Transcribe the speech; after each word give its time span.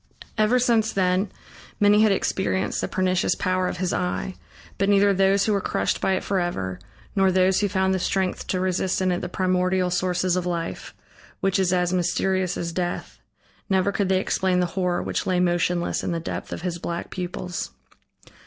Ever 0.35 0.57
since 0.57 0.91
then 0.91 1.31
many 1.79 2.01
had 2.01 2.11
experienced 2.11 2.81
the 2.81 2.87
pernicious 2.87 3.35
power 3.35 3.67
of 3.67 3.77
his 3.77 3.93
eye, 3.93 4.33
but 4.79 4.89
neither 4.89 5.13
those 5.13 5.45
who 5.45 5.53
were 5.53 5.61
crushed 5.61 6.01
by 6.01 6.13
it 6.13 6.23
forever, 6.23 6.79
nor 7.15 7.31
those 7.31 7.59
who 7.59 7.69
found 7.69 7.93
the 7.93 7.99
strength 7.99 8.47
to 8.47 8.59
resist 8.59 8.99
in 8.99 9.11
it 9.11 9.21
the 9.21 9.29
primordial 9.29 9.91
sources 9.91 10.35
of 10.35 10.47
life, 10.47 10.95
which 11.39 11.59
is 11.59 11.71
as 11.71 11.93
mysterious 11.93 12.57
as 12.57 12.71
death, 12.73 13.21
never 13.69 13.91
could 13.91 14.09
they 14.09 14.19
explain 14.19 14.59
the 14.59 14.65
horror 14.73 15.03
which 15.03 15.27
lay 15.27 15.39
motionless 15.39 16.03
in 16.03 16.11
the 16.11 16.19
depth 16.19 16.51
of 16.51 16.63
his 16.63 16.79
black 16.79 17.11
pupils. 17.11 17.69